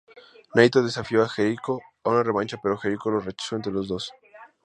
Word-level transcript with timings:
Naito 0.55 0.81
desafió 0.81 1.21
a 1.21 1.29
Jericho 1.29 1.79
a 2.03 2.09
una 2.09 2.23
revancha, 2.23 2.57
pero 2.59 2.75
Jericho 2.75 3.11
lo 3.11 3.19
rechazó 3.19 3.55
entre 3.57 3.71
los 3.71 3.87
dos. 3.87 4.11